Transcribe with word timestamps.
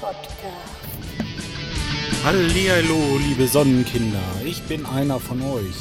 Podcast. 0.00 0.24
Hallihallo, 2.24 3.18
liebe 3.18 3.46
Sonnenkinder, 3.46 4.18
ich 4.44 4.62
bin 4.64 4.84
einer 4.84 5.20
von 5.20 5.40
euch. 5.42 5.76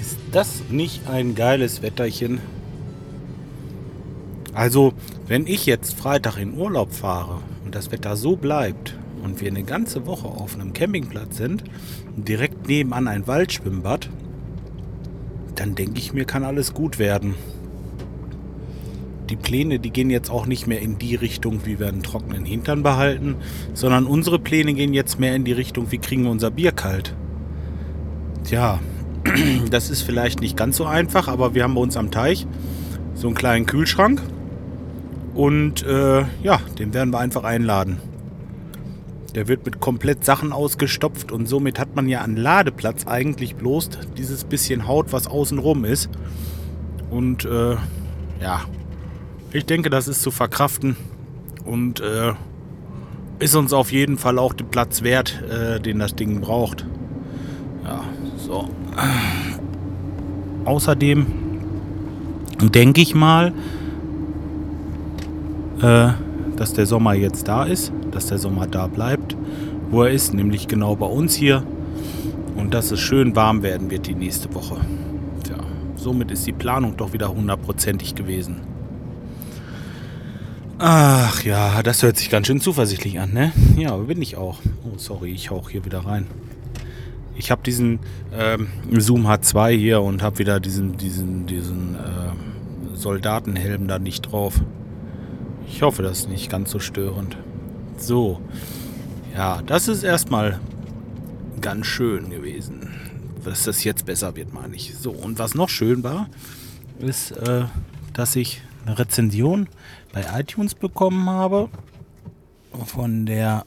Ist 0.00 0.18
das 0.32 0.62
nicht 0.70 1.06
ein 1.08 1.34
geiles 1.34 1.82
Wetterchen? 1.82 2.40
Also, 4.54 4.94
wenn 5.26 5.46
ich 5.46 5.66
jetzt 5.66 5.94
Freitag 5.94 6.38
in 6.38 6.56
Urlaub 6.56 6.92
fahre 6.92 7.42
und 7.66 7.74
das 7.74 7.92
Wetter 7.92 8.16
so 8.16 8.36
bleibt 8.36 8.96
und 9.22 9.42
wir 9.42 9.48
eine 9.48 9.64
ganze 9.64 10.06
Woche 10.06 10.28
auf 10.28 10.54
einem 10.54 10.72
Campingplatz 10.72 11.36
sind, 11.36 11.64
direkt 12.16 12.66
nebenan 12.66 13.08
ein 13.08 13.26
Waldschwimmbad, 13.26 14.08
dann 15.54 15.74
denke 15.74 15.98
ich 15.98 16.14
mir, 16.14 16.24
kann 16.24 16.44
alles 16.44 16.72
gut 16.72 16.98
werden. 16.98 17.34
Die 19.30 19.36
Pläne, 19.36 19.78
die 19.78 19.90
gehen 19.90 20.10
jetzt 20.10 20.30
auch 20.30 20.46
nicht 20.46 20.66
mehr 20.66 20.80
in 20.80 20.98
die 20.98 21.14
Richtung, 21.14 21.64
wie 21.64 21.78
wir 21.78 21.88
einen 21.88 22.02
trockenen 22.02 22.44
Hintern 22.44 22.82
behalten, 22.82 23.36
sondern 23.72 24.06
unsere 24.06 24.38
Pläne 24.38 24.74
gehen 24.74 24.92
jetzt 24.92 25.18
mehr 25.18 25.34
in 25.34 25.44
die 25.44 25.52
Richtung, 25.52 25.90
wie 25.90 25.98
kriegen 25.98 26.24
wir 26.24 26.30
unser 26.30 26.50
Bier 26.50 26.72
kalt. 26.72 27.14
Tja, 28.44 28.80
das 29.70 29.88
ist 29.88 30.02
vielleicht 30.02 30.40
nicht 30.40 30.56
ganz 30.56 30.76
so 30.76 30.84
einfach, 30.84 31.28
aber 31.28 31.54
wir 31.54 31.62
haben 31.62 31.74
bei 31.74 31.80
uns 31.80 31.96
am 31.96 32.10
Teich 32.10 32.46
so 33.14 33.28
einen 33.28 33.36
kleinen 33.36 33.64
Kühlschrank 33.64 34.20
und 35.34 35.82
äh, 35.84 36.24
ja, 36.42 36.60
den 36.78 36.92
werden 36.92 37.10
wir 37.12 37.18
einfach 37.18 37.44
einladen. 37.44 37.98
Der 39.34 39.48
wird 39.48 39.64
mit 39.64 39.80
komplett 39.80 40.24
Sachen 40.24 40.52
ausgestopft 40.52 41.32
und 41.32 41.48
somit 41.48 41.80
hat 41.80 41.96
man 41.96 42.08
ja 42.08 42.20
an 42.20 42.36
Ladeplatz 42.36 43.06
eigentlich 43.06 43.56
bloß 43.56 43.90
dieses 44.16 44.44
bisschen 44.44 44.86
Haut, 44.86 45.12
was 45.12 45.26
außen 45.26 45.58
rum 45.58 45.84
ist. 45.84 46.08
Und 47.10 47.44
äh, 47.44 47.76
ja, 48.40 48.60
ich 49.54 49.64
denke, 49.64 49.88
das 49.88 50.08
ist 50.08 50.20
zu 50.20 50.32
verkraften 50.32 50.96
und 51.64 52.00
äh, 52.00 52.32
ist 53.38 53.54
uns 53.54 53.72
auf 53.72 53.92
jeden 53.92 54.18
Fall 54.18 54.38
auch 54.38 54.52
den 54.52 54.66
Platz 54.66 55.02
wert, 55.02 55.42
äh, 55.48 55.80
den 55.80 56.00
das 56.00 56.16
Ding 56.16 56.40
braucht. 56.40 56.84
Ja, 57.84 58.00
so. 58.36 58.68
Außerdem 60.64 61.26
denke 62.62 63.00
ich 63.00 63.14
mal, 63.14 63.52
äh, 65.80 66.08
dass 66.56 66.72
der 66.72 66.86
Sommer 66.86 67.14
jetzt 67.14 67.46
da 67.46 67.64
ist, 67.64 67.92
dass 68.10 68.26
der 68.26 68.38
Sommer 68.38 68.66
da 68.66 68.88
bleibt, 68.88 69.36
wo 69.90 70.02
er 70.02 70.10
ist, 70.10 70.34
nämlich 70.34 70.66
genau 70.66 70.96
bei 70.96 71.06
uns 71.06 71.34
hier. 71.34 71.62
Und 72.56 72.74
dass 72.74 72.90
es 72.90 73.00
schön 73.00 73.36
warm 73.36 73.62
werden 73.62 73.90
wird 73.90 74.06
die 74.06 74.14
nächste 74.14 74.52
Woche. 74.54 74.76
Tja, 75.44 75.56
somit 75.96 76.30
ist 76.30 76.46
die 76.46 76.52
Planung 76.52 76.96
doch 76.96 77.12
wieder 77.12 77.32
hundertprozentig 77.32 78.14
gewesen. 78.14 78.73
Ach 80.78 81.44
ja, 81.44 81.82
das 81.82 82.02
hört 82.02 82.16
sich 82.16 82.30
ganz 82.30 82.48
schön 82.48 82.60
zuversichtlich 82.60 83.20
an, 83.20 83.32
ne? 83.32 83.52
Ja, 83.76 83.96
bin 83.96 84.20
ich 84.20 84.36
auch. 84.36 84.58
Oh, 84.84 84.98
sorry, 84.98 85.30
ich 85.30 85.50
hauch 85.50 85.70
hier 85.70 85.84
wieder 85.84 86.00
rein. 86.00 86.26
Ich 87.36 87.50
habe 87.50 87.62
diesen 87.62 88.00
ähm, 88.32 88.68
Zoom 88.90 89.26
H2 89.26 89.70
hier 89.76 90.02
und 90.02 90.22
habe 90.22 90.38
wieder 90.38 90.58
diesen, 90.58 90.96
diesen, 90.96 91.46
diesen 91.46 91.94
äh, 91.94 92.96
Soldatenhelm 92.96 93.86
da 93.86 93.98
nicht 93.98 94.22
drauf. 94.32 94.60
Ich 95.68 95.82
hoffe, 95.82 96.02
das 96.02 96.20
ist 96.20 96.28
nicht 96.28 96.50
ganz 96.50 96.72
so 96.72 96.80
störend. 96.80 97.36
So. 97.96 98.40
Ja, 99.34 99.62
das 99.62 99.88
ist 99.88 100.02
erstmal 100.02 100.60
ganz 101.60 101.86
schön 101.86 102.30
gewesen. 102.30 102.90
Dass 103.44 103.64
das 103.64 103.84
jetzt 103.84 104.06
besser 104.06 104.34
wird, 104.36 104.52
meine 104.52 104.74
ich. 104.74 104.94
So, 104.96 105.12
und 105.12 105.38
was 105.38 105.54
noch 105.54 105.68
schön 105.68 106.02
war, 106.02 106.28
ist, 106.98 107.32
äh, 107.32 107.64
dass 108.12 108.34
ich 108.36 108.62
eine 108.84 108.98
Rezension 108.98 109.68
bei 110.12 110.24
iTunes 110.38 110.74
bekommen 110.74 111.28
habe 111.28 111.68
von 112.86 113.26
der 113.26 113.64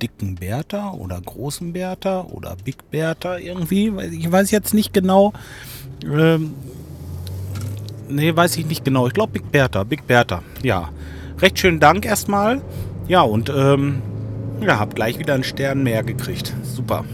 dicken 0.00 0.34
Bertha 0.34 0.92
oder 0.92 1.20
großen 1.20 1.72
Bertha 1.72 2.22
oder 2.22 2.56
Big 2.64 2.90
Bertha 2.90 3.38
irgendwie. 3.38 3.92
Ich 4.12 4.30
weiß 4.30 4.50
jetzt 4.50 4.74
nicht 4.74 4.92
genau. 4.92 5.32
Ähm, 6.04 6.54
nee, 8.08 8.34
weiß 8.34 8.56
ich 8.56 8.66
nicht 8.66 8.84
genau. 8.84 9.06
Ich 9.06 9.14
glaube 9.14 9.32
Big 9.32 9.50
Bertha, 9.50 9.84
Big 9.84 10.06
Bertha. 10.06 10.42
Ja. 10.62 10.90
Recht 11.38 11.58
schönen 11.58 11.80
Dank 11.80 12.06
erstmal. 12.06 12.62
Ja, 13.08 13.22
und 13.22 13.50
ähm, 13.54 14.02
ja, 14.60 14.78
hab 14.78 14.94
gleich 14.94 15.18
wieder 15.18 15.34
einen 15.34 15.44
Stern 15.44 15.82
mehr 15.82 16.02
gekriegt. 16.02 16.54
Super. 16.62 17.04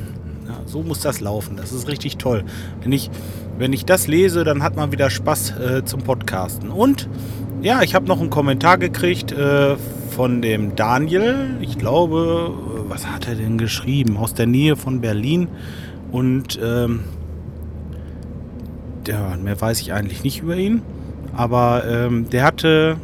Ja, 0.46 0.60
so 0.66 0.82
muss 0.82 1.00
das 1.00 1.20
laufen. 1.20 1.56
Das 1.56 1.72
ist 1.72 1.88
richtig 1.88 2.16
toll. 2.16 2.44
Wenn 2.82 2.92
ich, 2.92 3.10
wenn 3.60 3.74
ich 3.74 3.84
das 3.84 4.06
lese, 4.06 4.42
dann 4.42 4.62
hat 4.62 4.74
man 4.76 4.90
wieder 4.90 5.10
Spaß 5.10 5.50
äh, 5.58 5.84
zum 5.84 6.00
Podcasten. 6.00 6.70
Und 6.70 7.10
ja, 7.60 7.82
ich 7.82 7.94
habe 7.94 8.06
noch 8.06 8.18
einen 8.18 8.30
Kommentar 8.30 8.78
gekriegt 8.78 9.32
äh, 9.32 9.76
von 10.10 10.40
dem 10.40 10.76
Daniel. 10.76 11.58
Ich 11.60 11.76
glaube, 11.76 12.54
was 12.88 13.06
hat 13.06 13.28
er 13.28 13.34
denn 13.34 13.58
geschrieben? 13.58 14.16
Aus 14.16 14.32
der 14.32 14.46
Nähe 14.46 14.76
von 14.76 15.02
Berlin. 15.02 15.48
Und 16.10 16.58
ähm, 16.62 17.00
ja, 19.06 19.36
mehr 19.36 19.60
weiß 19.60 19.82
ich 19.82 19.92
eigentlich 19.92 20.24
nicht 20.24 20.40
über 20.40 20.56
ihn. 20.56 20.80
Aber 21.36 21.84
ähm, 21.86 22.30
der 22.30 22.44
hatte 22.44 22.96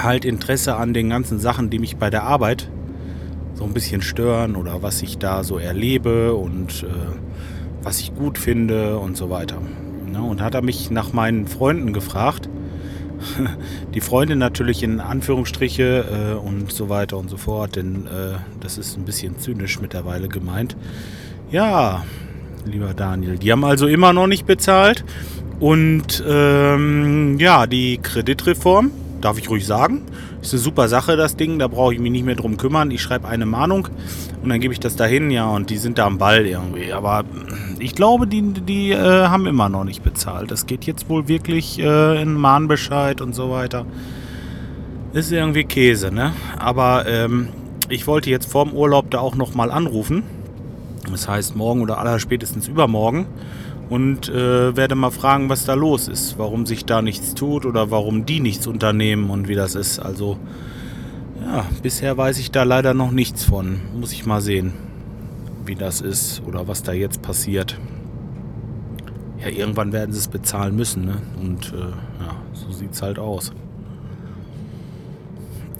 halt 0.00 0.24
Interesse 0.24 0.76
an 0.76 0.94
den 0.94 1.10
ganzen 1.10 1.40
Sachen, 1.40 1.68
die 1.68 1.80
mich 1.80 1.96
bei 1.96 2.10
der 2.10 2.22
Arbeit 2.22 2.70
so 3.54 3.64
ein 3.64 3.74
bisschen 3.74 4.02
stören 4.02 4.54
oder 4.54 4.82
was 4.82 5.02
ich 5.02 5.18
da 5.18 5.42
so 5.42 5.58
erlebe 5.58 6.34
und 6.34 6.84
äh, 6.84 7.29
was 7.82 8.00
ich 8.00 8.14
gut 8.14 8.38
finde 8.38 8.98
und 8.98 9.16
so 9.16 9.30
weiter. 9.30 9.60
Ja, 10.12 10.20
und 10.20 10.40
hat 10.40 10.54
er 10.54 10.62
mich 10.62 10.90
nach 10.90 11.12
meinen 11.12 11.46
Freunden 11.46 11.92
gefragt. 11.92 12.48
Die 13.94 14.00
Freunde 14.00 14.36
natürlich 14.36 14.82
in 14.82 15.00
Anführungsstriche 15.00 16.34
äh, 16.34 16.34
und 16.34 16.72
so 16.72 16.88
weiter 16.88 17.16
und 17.18 17.28
so 17.28 17.36
fort, 17.36 17.76
denn 17.76 18.06
äh, 18.06 18.38
das 18.60 18.78
ist 18.78 18.96
ein 18.96 19.04
bisschen 19.04 19.38
zynisch 19.38 19.80
mittlerweile 19.80 20.28
gemeint. 20.28 20.76
Ja, 21.50 22.04
lieber 22.64 22.94
Daniel, 22.94 23.38
die 23.38 23.52
haben 23.52 23.64
also 23.64 23.86
immer 23.86 24.12
noch 24.12 24.26
nicht 24.26 24.46
bezahlt. 24.46 25.04
Und 25.58 26.24
ähm, 26.26 27.38
ja, 27.38 27.66
die 27.66 27.98
Kreditreform, 27.98 28.90
darf 29.20 29.38
ich 29.38 29.48
ruhig 29.50 29.66
sagen. 29.66 30.02
Ist 30.42 30.52
eine 30.52 30.60
super 30.60 30.88
Sache, 30.88 31.16
das 31.16 31.36
Ding. 31.36 31.58
Da 31.58 31.68
brauche 31.68 31.94
ich 31.94 32.00
mich 32.00 32.12
nicht 32.12 32.24
mehr 32.24 32.34
drum 32.34 32.56
kümmern. 32.56 32.90
Ich 32.90 33.02
schreibe 33.02 33.28
eine 33.28 33.46
Mahnung 33.46 33.88
und 34.42 34.48
dann 34.48 34.60
gebe 34.60 34.72
ich 34.72 34.80
das 34.80 34.96
dahin, 34.96 35.30
ja, 35.30 35.48
und 35.48 35.70
die 35.70 35.76
sind 35.76 35.98
da 35.98 36.06
am 36.06 36.18
Ball 36.18 36.46
irgendwie. 36.46 36.92
Aber 36.92 37.24
ich 37.78 37.94
glaube, 37.94 38.26
die, 38.26 38.42
die 38.42 38.92
äh, 38.92 39.26
haben 39.26 39.46
immer 39.46 39.68
noch 39.68 39.84
nicht 39.84 40.02
bezahlt. 40.02 40.50
Das 40.50 40.66
geht 40.66 40.84
jetzt 40.84 41.08
wohl 41.08 41.28
wirklich 41.28 41.78
äh, 41.78 42.22
in 42.22 42.34
Mahnbescheid 42.34 43.20
und 43.20 43.34
so 43.34 43.50
weiter. 43.50 43.86
Ist 45.12 45.32
irgendwie 45.32 45.64
Käse, 45.64 46.12
ne? 46.12 46.32
Aber 46.58 47.06
ähm, 47.06 47.48
ich 47.88 48.06
wollte 48.06 48.30
jetzt 48.30 48.50
vorm 48.50 48.72
Urlaub 48.72 49.10
da 49.10 49.18
auch 49.18 49.34
nochmal 49.34 49.70
anrufen. 49.70 50.22
Das 51.10 51.28
heißt 51.28 51.56
morgen 51.56 51.82
oder 51.82 51.98
allerspätestens 51.98 52.68
übermorgen 52.68 53.26
und 53.90 54.28
äh, 54.28 54.76
werde 54.76 54.94
mal 54.94 55.10
fragen, 55.10 55.48
was 55.48 55.64
da 55.64 55.74
los 55.74 56.06
ist, 56.08 56.38
warum 56.38 56.64
sich 56.64 56.86
da 56.86 57.02
nichts 57.02 57.34
tut 57.34 57.66
oder 57.66 57.90
warum 57.90 58.24
die 58.24 58.38
nichts 58.40 58.68
unternehmen 58.68 59.28
und 59.30 59.48
wie 59.48 59.56
das 59.56 59.74
ist. 59.74 59.98
Also 59.98 60.38
ja, 61.44 61.66
bisher 61.82 62.16
weiß 62.16 62.38
ich 62.38 62.52
da 62.52 62.62
leider 62.62 62.94
noch 62.94 63.10
nichts 63.10 63.42
von. 63.42 63.80
Muss 63.98 64.12
ich 64.12 64.24
mal 64.24 64.40
sehen, 64.40 64.72
wie 65.66 65.74
das 65.74 66.00
ist 66.00 66.40
oder 66.46 66.68
was 66.68 66.84
da 66.84 66.92
jetzt 66.92 67.20
passiert. 67.20 67.78
Ja, 69.40 69.48
irgendwann 69.48 69.92
werden 69.92 70.12
sie 70.12 70.18
es 70.18 70.28
bezahlen 70.28 70.76
müssen, 70.76 71.06
ne? 71.06 71.16
Und 71.40 71.72
äh, 71.72 72.22
ja, 72.22 72.36
so 72.52 72.70
sieht 72.70 72.92
es 72.92 73.02
halt 73.02 73.18
aus. 73.18 73.52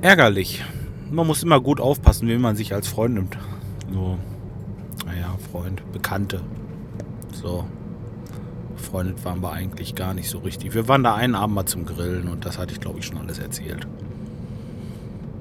Ärgerlich. 0.00 0.64
Man 1.10 1.26
muss 1.26 1.42
immer 1.42 1.60
gut 1.60 1.80
aufpassen, 1.80 2.26
wie 2.26 2.38
man 2.38 2.56
sich 2.56 2.74
als 2.74 2.88
Freund 2.88 3.14
nimmt. 3.14 3.38
So, 3.92 4.18
naja, 5.06 5.36
Freund, 5.52 5.82
Bekannte. 5.92 6.40
So 7.32 7.66
befreundet 8.90 9.24
waren 9.24 9.40
wir 9.40 9.52
eigentlich 9.52 9.94
gar 9.94 10.14
nicht 10.14 10.28
so 10.28 10.38
richtig. 10.38 10.74
Wir 10.74 10.88
waren 10.88 11.04
da 11.04 11.14
einen 11.14 11.34
Abend 11.34 11.54
mal 11.54 11.66
zum 11.66 11.86
Grillen 11.86 12.28
und 12.28 12.44
das 12.44 12.58
hatte 12.58 12.72
ich, 12.72 12.80
glaube 12.80 12.98
ich, 12.98 13.06
schon 13.06 13.18
alles 13.18 13.38
erzählt. 13.38 13.86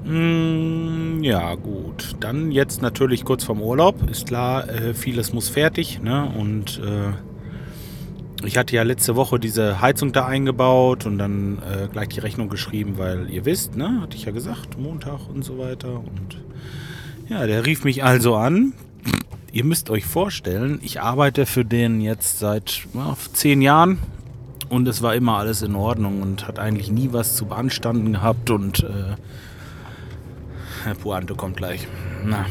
Mm, 0.06 1.24
ja, 1.24 1.56
gut. 1.56 2.16
Dann 2.20 2.52
jetzt 2.52 2.82
natürlich 2.82 3.26
kurz 3.26 3.44
vorm 3.44 3.62
Urlaub. 3.62 4.10
Ist 4.10 4.28
klar, 4.28 4.70
äh, 4.70 4.94
vieles 4.94 5.34
muss 5.34 5.50
fertig. 5.50 6.00
Ne? 6.02 6.32
Und 6.38 6.80
äh, 6.80 8.46
ich 8.46 8.58
hatte 8.58 8.76
ja 8.76 8.84
letzte 8.84 9.16
Woche 9.16 9.40
diese 9.40 9.82
Heizung 9.82 10.12
da 10.14 10.28
eingebaut 10.28 11.08
und 11.08 11.18
dann 11.18 11.58
äh, 11.58 11.88
gleich 11.92 12.10
die 12.10 12.20
Rechnung 12.20 12.50
geschrieben, 12.50 12.98
weil 12.98 13.30
ihr 13.32 13.46
wisst, 13.46 13.76
ne, 13.76 14.00
hatte 14.02 14.16
ich 14.16 14.26
ja 14.26 14.32
gesagt, 14.32 14.80
Montag 14.80 15.28
und 15.28 15.44
so 15.44 15.58
weiter. 15.58 15.96
Und 15.96 16.38
ja, 17.28 17.46
der 17.48 17.66
rief 17.66 17.84
mich 17.84 18.04
also 18.04 18.36
an, 18.36 18.74
ihr 19.52 19.64
müsst 19.64 19.90
euch 19.90 20.06
vorstellen, 20.06 20.80
ich 20.84 21.02
arbeite 21.02 21.46
für 21.46 21.66
den 21.66 22.02
jetzt 22.02 22.40
seit 22.40 22.88
ja, 22.94 23.16
zehn 23.34 23.62
Jahren 23.62 24.00
und 24.70 24.88
es 24.88 25.02
war 25.02 25.16
immer 25.16 25.38
alles 25.38 25.62
in 25.62 25.76
Ordnung 25.76 26.22
und 26.22 26.48
hat 26.48 26.60
eigentlich 26.60 26.92
nie 26.92 27.10
was 27.12 27.36
zu 27.36 27.46
beanstanden 27.46 28.14
gehabt 28.14 28.50
und 28.50 28.84
äh, 28.84 29.16
Pointe 30.96 31.36
kommt 31.36 31.58
gleich. 31.58 31.88
Na. 32.26 32.46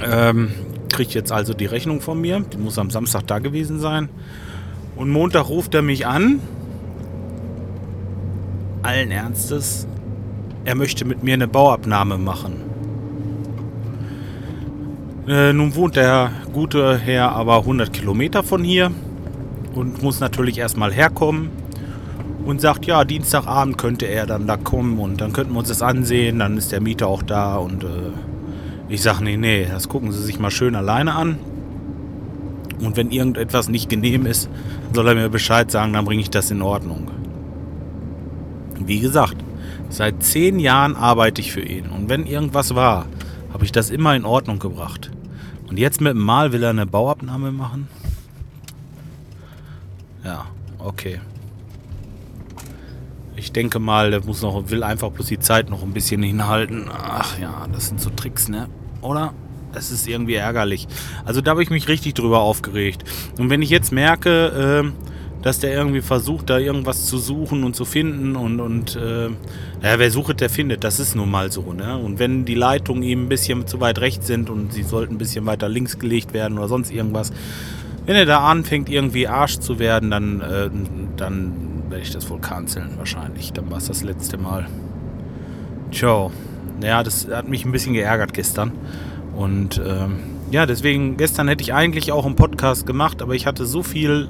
Ähm, 0.00 0.52
kriegt 0.88 1.14
jetzt 1.14 1.32
also 1.32 1.54
die 1.54 1.66
Rechnung 1.66 2.00
von 2.00 2.20
mir. 2.20 2.40
Die 2.52 2.56
muss 2.56 2.78
am 2.78 2.90
Samstag 2.90 3.26
da 3.26 3.38
gewesen 3.38 3.80
sein. 3.80 4.08
Und 4.96 5.10
Montag 5.10 5.48
ruft 5.48 5.74
er 5.74 5.82
mich 5.82 6.06
an. 6.06 6.40
Allen 8.82 9.10
Ernstes. 9.10 9.86
er 10.64 10.74
möchte 10.74 11.04
mit 11.04 11.22
mir 11.22 11.34
eine 11.34 11.48
Bauabnahme 11.48 12.18
machen. 12.18 12.71
Äh, 15.26 15.52
nun 15.52 15.74
wohnt 15.76 15.94
der 15.94 16.32
gute 16.52 16.98
Herr 16.98 17.30
aber 17.32 17.58
100 17.58 17.92
Kilometer 17.92 18.42
von 18.42 18.64
hier 18.64 18.90
und 19.72 20.02
muss 20.02 20.18
natürlich 20.18 20.58
erstmal 20.58 20.92
herkommen 20.92 21.50
und 22.44 22.60
sagt, 22.60 22.86
ja, 22.86 23.04
Dienstagabend 23.04 23.78
könnte 23.78 24.06
er 24.06 24.26
dann 24.26 24.48
da 24.48 24.56
kommen 24.56 24.98
und 24.98 25.20
dann 25.20 25.32
könnten 25.32 25.52
wir 25.52 25.60
uns 25.60 25.68
das 25.68 25.80
ansehen, 25.80 26.40
dann 26.40 26.56
ist 26.56 26.72
der 26.72 26.80
Mieter 26.80 27.06
auch 27.06 27.22
da 27.22 27.56
und 27.56 27.84
äh, 27.84 27.86
ich 28.88 29.00
sage, 29.00 29.22
nee, 29.22 29.36
nee, 29.36 29.64
das 29.70 29.88
gucken 29.88 30.10
Sie 30.10 30.22
sich 30.22 30.40
mal 30.40 30.50
schön 30.50 30.74
alleine 30.74 31.14
an. 31.14 31.38
Und 32.80 32.96
wenn 32.96 33.12
irgendetwas 33.12 33.68
nicht 33.68 33.88
genehm 33.88 34.26
ist, 34.26 34.50
soll 34.92 35.06
er 35.06 35.14
mir 35.14 35.28
Bescheid 35.28 35.70
sagen, 35.70 35.92
dann 35.92 36.04
bringe 36.04 36.20
ich 36.20 36.30
das 36.30 36.50
in 36.50 36.62
Ordnung. 36.62 37.08
Wie 38.84 38.98
gesagt, 38.98 39.36
seit 39.88 40.22
zehn 40.24 40.58
Jahren 40.58 40.96
arbeite 40.96 41.40
ich 41.40 41.52
für 41.52 41.62
ihn. 41.62 41.86
Und 41.86 42.08
wenn 42.08 42.26
irgendwas 42.26 42.74
war, 42.74 43.06
habe 43.52 43.64
ich 43.64 43.72
das 43.72 43.90
immer 43.90 44.14
in 44.14 44.24
Ordnung 44.24 44.58
gebracht. 44.58 45.10
Und 45.68 45.78
jetzt 45.78 46.00
mit 46.00 46.14
dem 46.14 46.22
Mal 46.22 46.52
will 46.52 46.62
er 46.62 46.70
eine 46.70 46.86
Bauabnahme 46.86 47.52
machen? 47.52 47.88
Ja, 50.24 50.46
okay. 50.78 51.20
Ich 53.36 53.52
denke 53.52 53.78
mal, 53.78 54.10
der 54.10 54.24
muss 54.24 54.42
noch, 54.42 54.70
will 54.70 54.82
einfach 54.82 55.10
bloß 55.10 55.26
die 55.26 55.38
Zeit 55.38 55.70
noch 55.70 55.82
ein 55.82 55.92
bisschen 55.92 56.22
hinhalten. 56.22 56.88
Ach 56.92 57.38
ja, 57.38 57.66
das 57.72 57.88
sind 57.88 58.00
so 58.00 58.10
Tricks, 58.10 58.48
ne? 58.48 58.68
oder? 59.02 59.34
Es 59.74 59.90
ist 59.90 60.06
irgendwie 60.06 60.34
ärgerlich. 60.34 60.86
Also 61.24 61.40
da 61.40 61.52
habe 61.52 61.62
ich 61.62 61.70
mich 61.70 61.88
richtig 61.88 62.14
drüber 62.14 62.40
aufgeregt. 62.40 63.04
Und 63.38 63.50
wenn 63.50 63.62
ich 63.62 63.70
jetzt 63.70 63.90
merke, 63.90 64.84
äh, 64.84 65.11
dass 65.42 65.58
der 65.58 65.74
irgendwie 65.74 66.00
versucht, 66.00 66.48
da 66.50 66.58
irgendwas 66.58 67.06
zu 67.06 67.18
suchen 67.18 67.64
und 67.64 67.74
zu 67.74 67.84
finden 67.84 68.36
und, 68.36 68.60
und 68.60 68.96
äh, 68.96 69.26
ja, 69.26 69.98
wer 69.98 70.10
sucht, 70.10 70.40
der 70.40 70.48
findet. 70.48 70.84
Das 70.84 71.00
ist 71.00 71.16
nun 71.16 71.30
mal 71.30 71.50
so. 71.50 71.72
Ne? 71.72 71.98
Und 71.98 72.20
wenn 72.20 72.44
die 72.44 72.54
Leitungen 72.54 73.02
ihm 73.02 73.24
ein 73.24 73.28
bisschen 73.28 73.66
zu 73.66 73.80
weit 73.80 74.00
rechts 74.00 74.28
sind 74.28 74.48
und 74.50 74.72
sie 74.72 74.84
sollten 74.84 75.14
ein 75.14 75.18
bisschen 75.18 75.44
weiter 75.44 75.68
links 75.68 75.98
gelegt 75.98 76.32
werden 76.32 76.58
oder 76.58 76.68
sonst 76.68 76.92
irgendwas, 76.92 77.32
wenn 78.06 78.16
er 78.16 78.24
da 78.24 78.48
anfängt, 78.48 78.88
irgendwie 78.88 79.26
Arsch 79.26 79.58
zu 79.58 79.78
werden, 79.78 80.10
dann, 80.10 80.40
äh, 80.40 80.70
dann 81.16 81.52
werde 81.88 82.02
ich 82.02 82.10
das 82.10 82.30
wohl 82.30 82.40
canceln 82.40 82.90
wahrscheinlich. 82.96 83.52
Dann 83.52 83.70
war 83.70 83.78
es 83.78 83.86
das 83.86 84.02
letzte 84.02 84.38
Mal. 84.38 84.68
Ciao. 85.90 86.30
Ja, 86.82 87.02
das 87.02 87.28
hat 87.28 87.48
mich 87.48 87.64
ein 87.64 87.72
bisschen 87.72 87.94
geärgert 87.94 88.32
gestern. 88.32 88.72
Und 89.36 89.80
ähm, 89.84 90.18
ja, 90.50 90.66
deswegen, 90.66 91.16
gestern 91.16 91.48
hätte 91.48 91.62
ich 91.62 91.74
eigentlich 91.74 92.12
auch 92.12 92.26
einen 92.26 92.36
Podcast 92.36 92.86
gemacht, 92.86 93.22
aber 93.22 93.34
ich 93.34 93.46
hatte 93.46 93.66
so 93.66 93.82
viel 93.82 94.28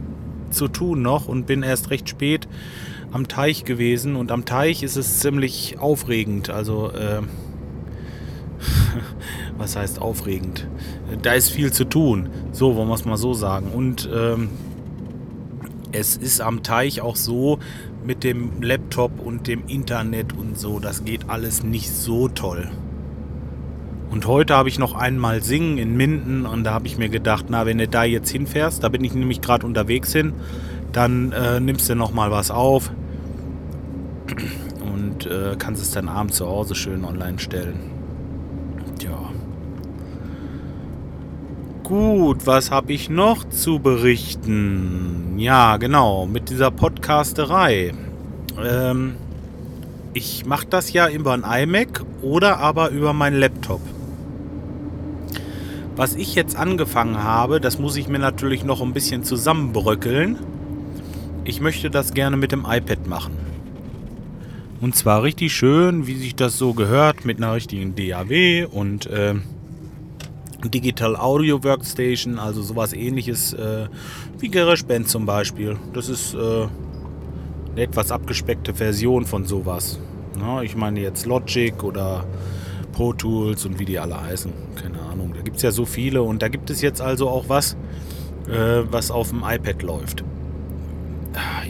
zu 0.53 0.69
tun 0.69 1.03
noch 1.03 1.29
und 1.29 1.47
bin 1.47 1.63
erst 1.63 1.91
recht 1.91 2.09
spät 2.09 2.49
am 3.11 3.29
Teich 3.29 3.65
gewesen. 3.65 4.17
Und 4.17 4.31
am 4.31 4.45
Teich 4.45 4.83
ist 4.83 4.97
es 4.97 5.21
ziemlich 5.21 5.79
aufregend. 5.79 6.51
Also, 6.51 6.91
äh, 6.93 7.23
was 9.59 9.77
heißt 9.77 10.01
aufregend? 10.01 10.69
Da 11.23 11.33
ist 11.33 11.51
viel 11.51 11.73
zu 11.73 11.85
tun. 11.85 12.29
So, 12.53 12.77
wollen 12.77 12.89
wir 12.89 12.95
es 12.95 13.05
mal 13.05 13.17
so 13.17 13.35
sagen. 13.35 13.69
Und 13.73 14.09
ähm, 14.15 14.51
es 15.93 16.17
ist 16.17 16.41
am 16.41 16.63
Teich 16.63 17.01
auch 17.01 17.17
so, 17.17 17.59
mit 18.05 18.25
dem 18.25 18.63
Laptop 18.63 19.21
und 19.21 19.47
dem 19.47 19.67
Internet 19.67 20.33
und 20.33 20.59
so, 20.59 20.79
das 20.79 21.05
geht 21.05 21.29
alles 21.31 21.63
nicht 21.63 21.91
so 21.91 22.29
toll. 22.29 22.71
Und 24.13 24.27
heute 24.27 24.55
habe 24.55 24.69
ich 24.69 24.79
noch 24.79 24.95
einmal 24.95 25.43
Singen 25.43 25.79
in 25.79 25.97
Minden 25.97 26.45
und 26.45 26.65
da 26.65 26.75
habe 26.75 26.87
ich 26.87 26.99
mir 26.99 27.09
gedacht, 27.09 27.47
na, 27.49 27.65
wenn 27.65 27.79
du 27.79 27.89
da 27.89 28.05
jetzt 28.05 28.29
hinfährst, 28.29 28.85
da 28.85 28.91
bin 28.91 29.03
ich 29.03 29.15
nämlich 29.15 29.41
gerade 29.41 29.67
unterwegs 29.67 30.13
hin, 30.13 30.35
dann 30.93 31.33
äh, 31.33 31.61
nimmst 31.61 31.89
du 31.89 31.95
noch 31.95 32.13
mal 32.13 32.31
was 32.31 32.51
auf 32.51 32.91
und 34.93 35.25
äh, 35.25 35.57
kannst 35.59 35.81
es 35.81 35.93
dann 35.93 36.11
abends 36.11 36.37
zu 36.37 36.47
Hause 36.47 36.75
schön 36.75 37.07
online 37.07 37.39
stellen. 37.39 37.79
Tja. 38.99 39.19
Gut, 41.83 42.47
was 42.47 42.71
habe 42.71 42.93
ich 42.93 43.09
noch 43.09 43.49
zu 43.49 43.79
berichten? 43.79 45.39
Ja, 45.39 45.79
genau, 45.79 46.27
mit 46.27 46.51
dieser 46.51 46.71
Podcasterei. 46.71 47.95
Ähm, 48.63 49.15
ich 50.13 50.45
mache 50.45 50.67
das 50.67 50.93
ja 50.93 51.09
über 51.09 51.33
ein 51.33 51.45
iMac 51.45 52.05
oder 52.21 52.59
aber 52.59 52.91
über 52.91 53.15
meinen 53.15 53.41
Laptop. 53.41 53.81
Was 55.95 56.15
ich 56.15 56.35
jetzt 56.35 56.57
angefangen 56.57 57.23
habe, 57.23 57.61
das 57.61 57.79
muss 57.79 57.97
ich 57.97 58.09
mir 58.09 58.19
natürlich 58.19 58.65
noch 58.65 58.81
ein 58.81 58.95
bisschen 58.95 59.25
zusammenbröckeln. 59.25 60.39
Ich 61.45 61.61
möchte 61.61 61.91
das 61.91 62.15
gerne 62.15 62.37
mit 62.39 62.51
dem 62.51 62.65
iPad 62.67 63.07
machen. 63.07 63.37
Und 64.81 64.97
zwar 64.97 65.23
richtig 65.23 65.53
schön, 65.53 66.07
wie 66.07 66.17
sich 66.17 66.35
das 66.35 66.57
so 66.57 66.73
gehört, 66.73 67.25
mit 67.25 67.37
einer 67.37 67.55
richtigen 67.55 67.95
DAW 67.95 68.67
und 68.73 69.07
äh, 69.07 69.35
Digital 70.65 71.15
Audio 71.15 71.63
Workstation, 71.63 72.39
also 72.39 72.63
sowas 72.63 72.93
ähnliches 72.93 73.53
äh, 73.53 73.87
wie 74.39 74.49
GarageBand 74.49 75.09
zum 75.09 75.27
Beispiel. 75.27 75.77
Das 75.93 76.09
ist 76.09 76.35
äh, 76.35 76.39
eine 76.39 77.83
etwas 77.83 78.11
abgespeckte 78.11 78.73
Version 78.73 79.27
von 79.27 79.45
sowas. 79.45 80.01
Ja, 80.41 80.63
ich 80.63 80.75
meine 80.75 81.01
jetzt 81.01 81.27
Logic 81.27 81.83
oder 81.85 82.25
Pro 82.93 83.13
Tools 83.13 83.65
und 83.67 83.79
wie 83.79 83.85
die 83.85 83.99
alle 83.99 84.21
heißen. 84.21 84.53
Keine 84.81 85.01
Ahnung. 85.01 85.33
Da 85.35 85.43
gibt 85.43 85.57
es 85.57 85.63
ja 85.63 85.71
so 85.71 85.85
viele 85.85 86.23
und 86.23 86.43
da 86.43 86.49
gibt 86.49 86.71
es 86.71 86.81
jetzt 86.81 87.01
also 87.01 87.29
auch 87.29 87.49
was, 87.49 87.77
äh, 88.49 88.83
was 88.91 89.11
auf 89.11 89.31
dem 89.31 89.43
iPad 89.47 89.83
läuft. 89.83 90.25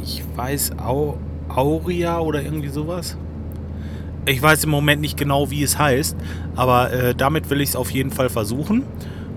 Ich 0.02 0.22
weiß, 0.36 0.78
Au 0.78 1.18
Auria 1.48 2.18
oder 2.18 2.42
irgendwie 2.42 2.68
sowas. 2.68 3.16
Ich 4.24 4.40
weiß 4.40 4.64
im 4.64 4.70
Moment 4.70 5.00
nicht 5.00 5.16
genau, 5.16 5.50
wie 5.50 5.62
es 5.62 5.78
heißt, 5.78 6.16
aber 6.54 6.92
äh, 6.92 7.14
damit 7.14 7.50
will 7.50 7.60
ich 7.60 7.70
es 7.70 7.76
auf 7.76 7.90
jeden 7.90 8.10
Fall 8.10 8.28
versuchen. 8.28 8.84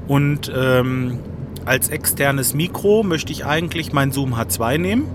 Und 0.08 0.52
ähm, 0.56 1.20
als 1.66 1.90
externes 1.90 2.54
Mikro 2.54 3.02
möchte 3.04 3.32
ich 3.32 3.46
eigentlich 3.46 3.94
mein 3.94 4.12
Zoom 4.12 4.36
H2 4.36 4.78
nehmen. 4.78 5.06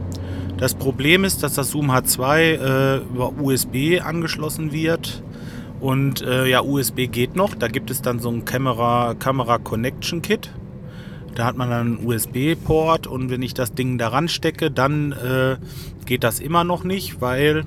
Das 0.58 0.74
Problem 0.74 1.24
ist, 1.24 1.42
dass 1.42 1.54
das 1.54 1.70
Zoom 1.70 1.90
H2 1.90 2.38
äh, 2.38 2.96
über 2.98 3.32
USB 3.40 4.00
angeschlossen 4.04 4.72
wird. 4.72 5.22
Und 5.80 6.22
äh, 6.22 6.46
ja, 6.46 6.60
USB 6.60 7.06
geht 7.10 7.36
noch. 7.36 7.54
Da 7.54 7.68
gibt 7.68 7.90
es 7.90 8.02
dann 8.02 8.18
so 8.18 8.30
ein 8.30 8.44
Camera, 8.44 9.14
Camera 9.18 9.58
Connection 9.58 10.22
Kit. 10.22 10.50
Da 11.34 11.46
hat 11.46 11.56
man 11.56 11.70
dann 11.70 11.98
einen 11.98 12.06
USB-Port 12.06 13.06
und 13.06 13.30
wenn 13.30 13.40
ich 13.42 13.54
das 13.54 13.72
Ding 13.72 13.98
daran 13.98 14.28
stecke, 14.28 14.70
dann 14.70 15.12
äh, 15.12 15.56
geht 16.04 16.24
das 16.24 16.40
immer 16.40 16.64
noch 16.64 16.84
nicht, 16.84 17.20
weil 17.20 17.64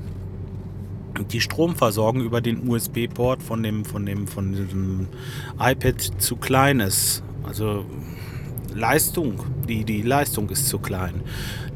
die 1.31 1.41
Stromversorgung 1.41 2.21
über 2.21 2.41
den 2.41 2.67
USB-Port 2.67 3.41
von 3.41 3.63
dem, 3.63 3.85
von, 3.85 4.05
dem, 4.05 4.27
von 4.27 4.53
dem 4.53 5.07
iPad 5.59 6.01
zu 6.17 6.35
klein 6.35 6.79
ist. 6.81 7.23
Also 7.43 7.85
Leistung, 8.73 9.39
die, 9.67 9.83
die 9.85 10.01
Leistung 10.01 10.49
ist 10.49 10.67
zu 10.67 10.79
klein. 10.79 11.21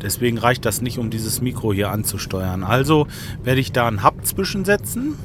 Deswegen 0.01 0.37
reicht 0.37 0.65
das 0.65 0.81
nicht, 0.81 0.97
um 0.97 1.09
dieses 1.09 1.41
Mikro 1.41 1.73
hier 1.73 1.91
anzusteuern. 1.91 2.63
Also 2.63 3.07
werde 3.43 3.61
ich 3.61 3.71
da 3.71 3.87
einen 3.87 4.03
Hub 4.03 4.25
zwischensetzen. 4.25 5.15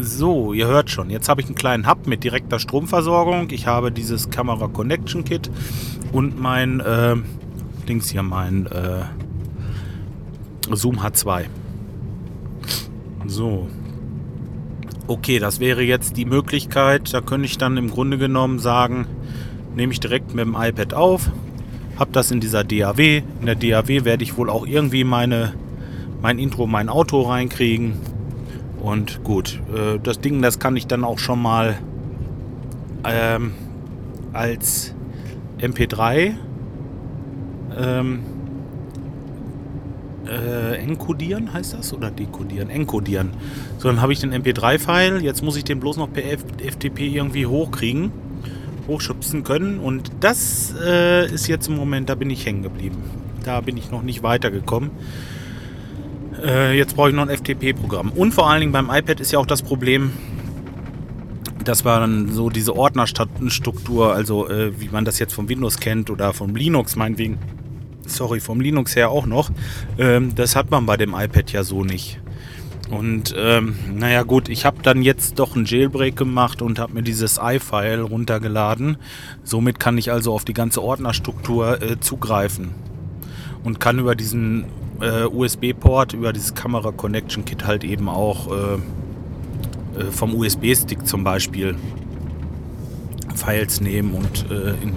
So, 0.00 0.52
ihr 0.52 0.66
hört 0.66 0.90
schon, 0.90 1.08
jetzt 1.08 1.28
habe 1.28 1.40
ich 1.40 1.46
einen 1.46 1.54
kleinen 1.54 1.88
Hub 1.88 2.08
mit 2.08 2.24
direkter 2.24 2.58
Stromversorgung. 2.58 3.50
Ich 3.50 3.68
habe 3.68 3.92
dieses 3.92 4.28
Camera 4.28 4.66
Connection 4.66 5.22
Kit 5.22 5.48
und 6.12 6.40
mein 6.40 6.80
äh, 6.80 7.14
Dings 7.88 8.08
hier, 8.08 8.24
mein 8.24 8.66
äh, 8.66 9.04
Zoom 10.72 10.98
H2. 10.98 11.44
So. 13.26 13.68
Okay, 15.06 15.38
das 15.38 15.60
wäre 15.60 15.82
jetzt 15.82 16.16
die 16.16 16.24
Möglichkeit. 16.24 17.14
Da 17.14 17.20
könnte 17.20 17.46
ich 17.46 17.56
dann 17.56 17.76
im 17.76 17.88
Grunde 17.88 18.18
genommen 18.18 18.58
sagen, 18.58 19.06
nehme 19.76 19.92
ich 19.92 20.00
direkt 20.00 20.34
mit 20.34 20.44
dem 20.44 20.56
iPad 20.58 20.94
auf, 20.94 21.30
habe 22.00 22.10
das 22.10 22.32
in 22.32 22.40
dieser 22.40 22.64
DAW. 22.64 23.22
In 23.40 23.46
der 23.46 23.54
DAW 23.54 24.04
werde 24.04 24.24
ich 24.24 24.36
wohl 24.36 24.50
auch 24.50 24.66
irgendwie 24.66 25.04
meine, 25.04 25.54
mein 26.20 26.40
Intro, 26.40 26.66
mein 26.66 26.88
Auto 26.88 27.22
reinkriegen. 27.22 28.13
Und 28.84 29.24
gut, 29.24 29.60
äh, 29.74 29.98
das 29.98 30.20
Ding, 30.20 30.42
das 30.42 30.58
kann 30.58 30.76
ich 30.76 30.86
dann 30.86 31.04
auch 31.04 31.18
schon 31.18 31.40
mal 31.40 31.78
ähm, 33.08 33.54
als 34.34 34.94
MP3 35.58 36.34
ähm, 37.78 38.18
äh, 40.28 40.76
encodieren, 40.82 41.54
heißt 41.54 41.72
das? 41.72 41.94
Oder 41.94 42.10
dekodieren? 42.10 42.68
Encodieren. 42.68 43.30
So, 43.78 43.88
dann 43.88 44.02
habe 44.02 44.12
ich 44.12 44.20
den 44.20 44.34
MP3-File. 44.34 45.22
Jetzt 45.22 45.42
muss 45.42 45.56
ich 45.56 45.64
den 45.64 45.80
bloß 45.80 45.96
noch 45.96 46.12
per 46.12 46.24
FTP 46.24 47.00
irgendwie 47.00 47.46
hochkriegen, 47.46 48.12
hochschubsen 48.86 49.44
können. 49.44 49.78
Und 49.78 50.10
das 50.20 50.74
äh, 50.78 51.32
ist 51.32 51.48
jetzt 51.48 51.68
im 51.68 51.76
Moment, 51.76 52.10
da 52.10 52.16
bin 52.16 52.28
ich 52.28 52.44
hängen 52.44 52.62
geblieben. 52.62 52.98
Da 53.44 53.62
bin 53.62 53.78
ich 53.78 53.90
noch 53.90 54.02
nicht 54.02 54.22
weitergekommen. 54.22 54.90
Äh, 56.44 56.76
jetzt 56.76 56.94
brauche 56.94 57.08
ich 57.08 57.14
noch 57.14 57.26
ein 57.26 57.36
FTP-Programm. 57.36 58.10
Und 58.10 58.32
vor 58.32 58.50
allen 58.50 58.60
Dingen 58.60 58.72
beim 58.72 58.90
iPad 58.90 59.20
ist 59.20 59.32
ja 59.32 59.38
auch 59.38 59.46
das 59.46 59.62
Problem, 59.62 60.12
dass 61.64 61.84
man 61.84 62.30
so 62.30 62.50
diese 62.50 62.76
Ordnerstruktur, 62.76 64.14
also 64.14 64.48
äh, 64.48 64.78
wie 64.78 64.88
man 64.88 65.06
das 65.06 65.18
jetzt 65.18 65.32
vom 65.32 65.48
Windows 65.48 65.78
kennt 65.78 66.10
oder 66.10 66.34
vom 66.34 66.54
Linux 66.54 66.96
meinetwegen, 66.96 67.38
sorry, 68.06 68.40
vom 68.40 68.60
Linux 68.60 68.94
her 68.94 69.10
auch 69.10 69.24
noch. 69.24 69.50
Ähm, 69.98 70.34
das 70.34 70.54
hat 70.54 70.70
man 70.70 70.84
bei 70.84 70.98
dem 70.98 71.14
iPad 71.14 71.50
ja 71.52 71.64
so 71.64 71.82
nicht. 71.82 72.20
Und 72.90 73.34
ähm, 73.38 73.76
naja 73.94 74.24
gut, 74.24 74.50
ich 74.50 74.66
habe 74.66 74.82
dann 74.82 75.00
jetzt 75.00 75.38
doch 75.38 75.56
einen 75.56 75.64
Jailbreak 75.64 76.16
gemacht 76.16 76.60
und 76.60 76.78
habe 76.78 76.92
mir 76.92 77.02
dieses 77.02 77.40
iFile 77.42 78.02
runtergeladen. 78.02 78.98
Somit 79.42 79.80
kann 79.80 79.96
ich 79.96 80.12
also 80.12 80.34
auf 80.34 80.44
die 80.44 80.52
ganze 80.52 80.82
Ordnerstruktur 80.82 81.80
äh, 81.80 81.98
zugreifen 81.98 82.74
und 83.62 83.80
kann 83.80 83.98
über 83.98 84.14
diesen 84.14 84.66
äh, 85.00 85.24
USB-Port, 85.24 86.12
über 86.12 86.32
dieses 86.32 86.54
Kamera 86.54 86.92
Connection 86.92 87.44
Kit 87.44 87.66
halt 87.66 87.84
eben 87.84 88.08
auch 88.08 88.50
äh, 88.50 88.74
äh 90.00 90.10
vom 90.10 90.34
USB-Stick 90.34 91.06
zum 91.06 91.24
Beispiel 91.24 91.76
Files 93.34 93.80
nehmen 93.80 94.14
und 94.14 94.50
äh, 94.50 94.70
in, 94.82 94.92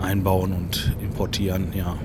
einbauen 0.00 0.52
und 0.52 0.94
importieren. 1.02 1.68
Ja. 1.74 1.96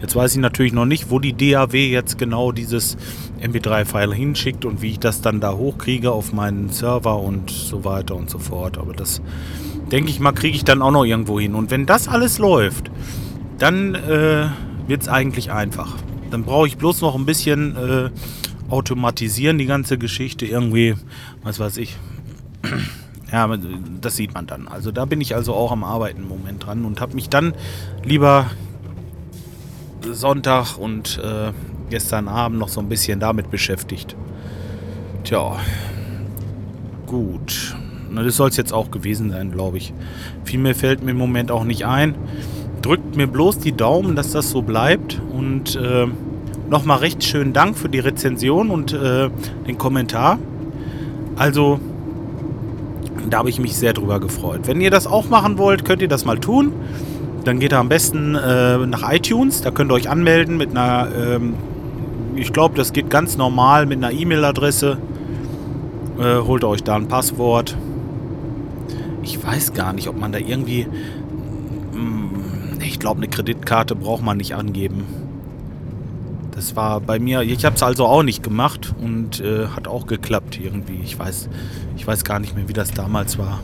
Jetzt 0.00 0.14
weiß 0.14 0.32
ich 0.34 0.40
natürlich 0.40 0.72
noch 0.72 0.86
nicht, 0.86 1.10
wo 1.10 1.18
die 1.18 1.32
DAW 1.32 1.74
jetzt 1.74 2.18
genau 2.18 2.52
dieses 2.52 2.96
MP3-File 3.42 4.14
hinschickt 4.14 4.64
und 4.64 4.82
wie 4.82 4.90
ich 4.90 5.00
das 5.00 5.20
dann 5.20 5.40
da 5.40 5.52
hochkriege 5.54 6.12
auf 6.12 6.32
meinen 6.32 6.70
Server 6.70 7.18
und 7.18 7.50
so 7.50 7.84
weiter 7.84 8.14
und 8.14 8.30
so 8.30 8.38
fort. 8.38 8.78
Aber 8.78 8.92
das 8.92 9.20
denke 9.90 10.10
ich 10.10 10.20
mal, 10.20 10.32
kriege 10.32 10.56
ich 10.56 10.64
dann 10.64 10.82
auch 10.82 10.92
noch 10.92 11.04
irgendwo 11.04 11.40
hin. 11.40 11.54
Und 11.54 11.70
wenn 11.70 11.86
das 11.86 12.08
alles 12.08 12.38
läuft, 12.38 12.90
dann 13.58 13.94
äh, 13.94 14.46
wird 14.86 15.02
es 15.02 15.08
eigentlich 15.08 15.50
einfach. 15.50 15.96
Dann 16.30 16.44
brauche 16.44 16.66
ich 16.66 16.76
bloß 16.76 17.00
noch 17.00 17.14
ein 17.14 17.26
bisschen 17.26 17.76
äh, 17.76 18.10
automatisieren, 18.68 19.58
die 19.58 19.66
ganze 19.66 19.98
Geschichte 19.98 20.46
irgendwie, 20.46 20.94
was 21.42 21.58
weiß 21.58 21.76
ich. 21.78 21.96
Ja, 23.32 23.48
das 24.00 24.16
sieht 24.16 24.34
man 24.34 24.48
dann. 24.48 24.66
Also 24.66 24.90
da 24.90 25.04
bin 25.04 25.20
ich 25.20 25.36
also 25.36 25.54
auch 25.54 25.70
am 25.70 25.84
Arbeiten 25.84 26.22
im 26.22 26.28
Moment 26.28 26.66
dran 26.66 26.84
und 26.84 27.00
habe 27.00 27.14
mich 27.14 27.28
dann 27.28 27.54
lieber 28.02 28.50
Sonntag 30.10 30.76
und 30.76 31.20
äh, 31.22 31.52
gestern 31.90 32.26
Abend 32.26 32.58
noch 32.58 32.68
so 32.68 32.80
ein 32.80 32.88
bisschen 32.88 33.20
damit 33.20 33.48
beschäftigt. 33.48 34.16
Tja, 35.22 35.60
gut. 37.06 37.76
Na, 38.10 38.24
das 38.24 38.36
soll 38.36 38.48
es 38.48 38.56
jetzt 38.56 38.72
auch 38.72 38.90
gewesen 38.90 39.30
sein, 39.30 39.52
glaube 39.52 39.78
ich. 39.78 39.92
Viel 40.44 40.58
mehr 40.58 40.74
fällt 40.74 41.02
mir 41.02 41.12
im 41.12 41.18
Moment 41.18 41.50
auch 41.52 41.64
nicht 41.64 41.86
ein. 41.86 42.16
Drückt 42.82 43.16
mir 43.16 43.26
bloß 43.26 43.58
die 43.58 43.72
Daumen, 43.72 44.16
dass 44.16 44.32
das 44.32 44.50
so 44.50 44.62
bleibt. 44.62 45.20
Und 45.32 45.76
äh, 45.76 46.06
nochmal 46.68 46.98
recht 46.98 47.22
schönen 47.24 47.52
Dank 47.52 47.76
für 47.76 47.88
die 47.88 47.98
Rezension 47.98 48.70
und 48.70 48.92
äh, 48.92 49.28
den 49.66 49.76
Kommentar. 49.76 50.38
Also, 51.36 51.80
da 53.28 53.38
habe 53.38 53.50
ich 53.50 53.58
mich 53.58 53.76
sehr 53.76 53.92
drüber 53.92 54.20
gefreut. 54.20 54.62
Wenn 54.64 54.80
ihr 54.80 54.90
das 54.90 55.06
auch 55.06 55.28
machen 55.28 55.58
wollt, 55.58 55.84
könnt 55.84 56.00
ihr 56.02 56.08
das 56.08 56.24
mal 56.24 56.38
tun. 56.38 56.72
Dann 57.44 57.58
geht 57.58 57.72
ihr 57.72 57.78
am 57.78 57.88
besten 57.88 58.34
äh, 58.34 58.78
nach 58.86 59.12
iTunes. 59.12 59.62
Da 59.62 59.70
könnt 59.70 59.90
ihr 59.90 59.94
euch 59.94 60.08
anmelden 60.08 60.56
mit 60.56 60.70
einer, 60.70 61.08
ähm, 61.14 61.54
ich 62.36 62.52
glaube, 62.52 62.76
das 62.76 62.92
geht 62.92 63.10
ganz 63.10 63.36
normal 63.36 63.86
mit 63.86 63.98
einer 63.98 64.12
E-Mail-Adresse. 64.12 64.98
Äh, 66.18 66.36
holt 66.46 66.64
euch 66.64 66.82
da 66.82 66.96
ein 66.96 67.08
Passwort. 67.08 67.76
Ich 69.22 69.42
weiß 69.44 69.72
gar 69.74 69.92
nicht, 69.92 70.08
ob 70.08 70.18
man 70.18 70.32
da 70.32 70.38
irgendwie. 70.38 70.86
Glaube, 73.00 73.18
eine 73.18 73.28
Kreditkarte 73.28 73.96
braucht 73.96 74.22
man 74.22 74.36
nicht 74.36 74.54
angeben. 74.54 75.04
Das 76.52 76.76
war 76.76 77.00
bei 77.00 77.18
mir, 77.18 77.40
ich 77.40 77.64
habe 77.64 77.74
es 77.74 77.82
also 77.82 78.04
auch 78.04 78.22
nicht 78.22 78.42
gemacht 78.42 78.94
und 79.00 79.40
äh, 79.40 79.66
hat 79.68 79.88
auch 79.88 80.06
geklappt 80.06 80.60
irgendwie. 80.62 81.00
Ich 81.02 81.18
weiß, 81.18 81.48
ich 81.96 82.06
weiß 82.06 82.24
gar 82.24 82.38
nicht 82.38 82.54
mehr, 82.54 82.68
wie 82.68 82.74
das 82.74 82.92
damals 82.92 83.38
war. 83.38 83.60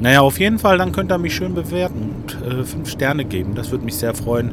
Naja, 0.00 0.22
auf 0.22 0.40
jeden 0.40 0.58
Fall, 0.58 0.78
dann 0.78 0.92
könnt 0.92 1.12
ihr 1.12 1.18
mich 1.18 1.34
schön 1.34 1.54
bewerten 1.54 2.10
und 2.22 2.42
äh, 2.42 2.64
fünf 2.64 2.88
Sterne 2.88 3.24
geben. 3.24 3.54
Das 3.54 3.70
würde 3.70 3.84
mich 3.84 3.96
sehr 3.96 4.14
freuen. 4.14 4.52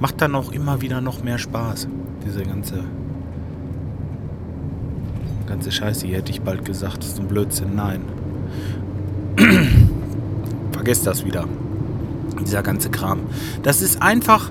Macht 0.00 0.20
dann 0.20 0.34
auch 0.34 0.52
immer 0.52 0.80
wieder 0.80 1.00
noch 1.00 1.22
mehr 1.22 1.38
Spaß. 1.38 1.88
Diese 2.26 2.42
ganze 2.42 2.84
ganze 5.46 5.72
Scheiße 5.72 6.06
hier 6.06 6.18
hätte 6.18 6.30
ich 6.30 6.42
bald 6.42 6.64
gesagt. 6.64 6.98
Das 6.98 7.06
ist 7.06 7.20
ein 7.20 7.28
Blödsinn. 7.28 7.74
Nein. 7.74 8.02
Vergesst 10.72 11.06
das 11.06 11.24
wieder. 11.24 11.46
Dieser 12.44 12.62
ganze 12.62 12.90
Kram. 12.90 13.20
Das 13.62 13.82
ist 13.82 14.02
einfach, 14.02 14.50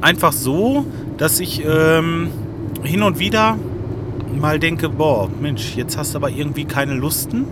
einfach 0.00 0.32
so, 0.32 0.84
dass 1.16 1.40
ich 1.40 1.64
ähm, 1.64 2.28
hin 2.82 3.02
und 3.02 3.18
wieder 3.18 3.56
mal 4.38 4.58
denke, 4.58 4.88
boah, 4.88 5.28
Mensch, 5.40 5.76
jetzt 5.76 5.96
hast 5.96 6.14
du 6.14 6.18
aber 6.18 6.30
irgendwie 6.30 6.64
keine 6.64 6.94
Lusten 6.94 7.46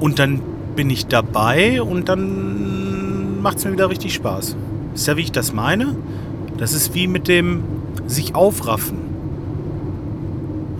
und 0.00 0.18
dann 0.18 0.40
bin 0.74 0.90
ich 0.90 1.06
dabei 1.06 1.82
und 1.82 2.08
dann 2.08 3.40
macht 3.42 3.58
es 3.58 3.64
mir 3.64 3.72
wieder 3.72 3.90
richtig 3.90 4.14
Spaß. 4.14 4.56
Ist 4.94 5.06
ja, 5.06 5.16
wie 5.16 5.22
ich 5.22 5.32
das 5.32 5.52
meine? 5.52 5.96
Das 6.58 6.72
ist 6.72 6.94
wie 6.94 7.06
mit 7.06 7.28
dem 7.28 7.62
sich 8.06 8.34
aufraffen. 8.34 8.98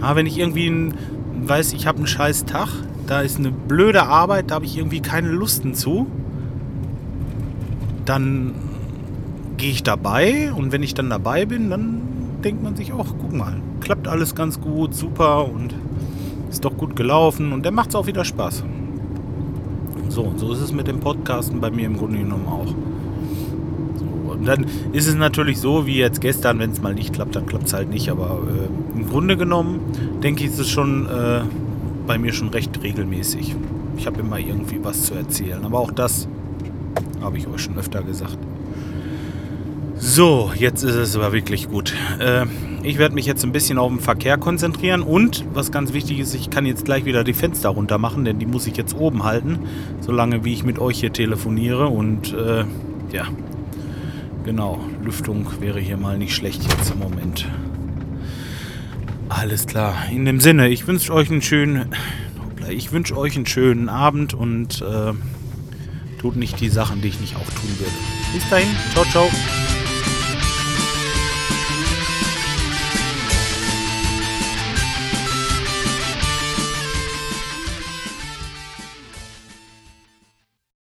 Ja, 0.00 0.16
wenn 0.16 0.26
ich 0.26 0.38
irgendwie 0.38 0.66
ein, 0.66 0.94
weiß, 1.44 1.72
ich 1.72 1.86
habe 1.86 1.98
einen 1.98 2.06
scheiß 2.06 2.44
Tag, 2.44 2.68
da 3.06 3.20
ist 3.20 3.38
eine 3.38 3.50
blöde 3.50 4.04
Arbeit, 4.04 4.50
da 4.50 4.56
habe 4.56 4.64
ich 4.64 4.76
irgendwie 4.76 5.00
keine 5.00 5.28
Lusten 5.28 5.74
zu, 5.74 6.06
dann 8.04 8.54
gehe 9.56 9.70
ich 9.70 9.82
dabei 9.82 10.52
und 10.52 10.72
wenn 10.72 10.82
ich 10.82 10.94
dann 10.94 11.10
dabei 11.10 11.44
bin, 11.44 11.70
dann 11.70 12.02
denkt 12.42 12.62
man 12.62 12.76
sich 12.76 12.92
auch, 12.92 13.14
guck 13.20 13.32
mal, 13.32 13.60
klappt 13.80 14.08
alles 14.08 14.34
ganz 14.34 14.60
gut, 14.60 14.94
super 14.94 15.48
und 15.48 15.74
ist 16.50 16.64
doch 16.64 16.76
gut 16.76 16.96
gelaufen 16.96 17.52
und 17.52 17.64
dann 17.64 17.74
macht 17.74 17.90
es 17.90 17.94
auch 17.94 18.06
wieder 18.06 18.24
Spaß. 18.24 18.64
So, 20.08 20.22
und 20.22 20.38
so 20.38 20.52
ist 20.52 20.60
es 20.60 20.72
mit 20.72 20.88
dem 20.88 21.00
Podcasten 21.00 21.60
bei 21.60 21.70
mir 21.70 21.86
im 21.86 21.96
Grunde 21.96 22.18
genommen 22.18 22.46
auch. 22.46 22.66
So, 23.96 24.32
und 24.32 24.46
dann 24.46 24.66
ist 24.92 25.08
es 25.08 25.14
natürlich 25.14 25.58
so, 25.58 25.86
wie 25.86 25.96
jetzt 25.96 26.20
gestern, 26.20 26.58
wenn 26.58 26.70
es 26.70 26.82
mal 26.82 26.94
nicht 26.94 27.14
klappt, 27.14 27.34
dann 27.34 27.46
klappt 27.46 27.68
es 27.68 27.72
halt 27.72 27.88
nicht. 27.88 28.10
Aber 28.10 28.40
äh, 28.46 28.98
im 28.98 29.08
Grunde 29.08 29.38
genommen, 29.38 29.80
denke 30.22 30.44
ich, 30.44 30.50
ist 30.50 30.58
es 30.58 30.68
schon 30.68 31.06
äh, 31.06 31.40
bei 32.06 32.18
mir 32.18 32.34
schon 32.34 32.48
recht 32.48 32.82
regelmäßig. 32.82 33.56
Ich 33.96 34.06
habe 34.06 34.20
immer 34.20 34.38
irgendwie 34.38 34.80
was 34.82 35.04
zu 35.04 35.14
erzählen. 35.14 35.64
Aber 35.64 35.78
auch 35.78 35.92
das 35.92 36.28
habe 37.22 37.38
ich 37.38 37.46
euch 37.46 37.62
schon 37.62 37.78
öfter 37.78 38.02
gesagt. 38.02 38.38
So, 39.96 40.50
jetzt 40.56 40.82
ist 40.82 40.96
es 40.96 41.14
aber 41.14 41.32
wirklich 41.32 41.68
gut. 41.68 41.94
Äh, 42.18 42.46
ich 42.82 42.98
werde 42.98 43.14
mich 43.14 43.24
jetzt 43.24 43.44
ein 43.44 43.52
bisschen 43.52 43.78
auf 43.78 43.88
den 43.88 44.00
Verkehr 44.00 44.36
konzentrieren 44.36 45.02
und, 45.02 45.44
was 45.54 45.70
ganz 45.70 45.92
wichtig 45.92 46.18
ist, 46.18 46.34
ich 46.34 46.50
kann 46.50 46.66
jetzt 46.66 46.84
gleich 46.84 47.04
wieder 47.04 47.22
die 47.22 47.34
Fenster 47.34 47.68
runter 47.68 47.98
machen, 47.98 48.24
denn 48.24 48.40
die 48.40 48.46
muss 48.46 48.66
ich 48.66 48.76
jetzt 48.76 48.96
oben 48.96 49.22
halten, 49.22 49.60
solange 50.00 50.44
wie 50.44 50.52
ich 50.52 50.64
mit 50.64 50.80
euch 50.80 50.98
hier 50.98 51.12
telefoniere 51.12 51.86
und 51.86 52.34
äh, 52.34 52.64
ja, 53.12 53.28
genau, 54.44 54.80
Lüftung 55.04 55.46
wäre 55.60 55.78
hier 55.78 55.96
mal 55.96 56.18
nicht 56.18 56.34
schlecht 56.34 56.64
jetzt 56.64 56.90
im 56.90 56.98
Moment. 56.98 57.46
Alles 59.28 59.66
klar. 59.66 59.94
In 60.10 60.24
dem 60.24 60.40
Sinne, 60.40 60.68
ich 60.68 60.86
wünsche 60.86 61.14
euch 61.14 61.30
einen 61.30 61.42
schönen, 61.42 61.86
ich 62.68 62.92
wünsche 62.92 63.16
euch 63.16 63.36
einen 63.36 63.46
schönen 63.46 63.88
Abend 63.88 64.34
und 64.34 64.82
äh, 64.82 65.12
tut 66.22 66.36
nicht 66.36 66.60
die 66.60 66.70
Sachen, 66.70 67.02
die 67.02 67.08
ich 67.08 67.20
nicht 67.20 67.34
auch 67.34 67.44
tun 67.44 67.78
würde. 67.78 67.92
Bis 68.32 68.48
dahin, 68.48 68.68
ciao, 68.94 69.04
ciao. 69.06 69.61